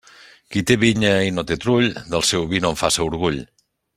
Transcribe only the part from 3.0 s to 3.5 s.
orgull.